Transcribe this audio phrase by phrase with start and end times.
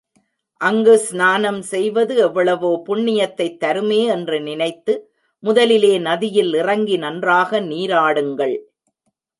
[0.61, 4.95] அங்கு ஸ்நானம் செய்வது எவ்வளவோ புண்ணியத்தைத் தருமே என்று நினைத்து
[5.43, 8.57] முதலிலே நதியில் இறங்கி நன்றாக நீராடுங்கள்.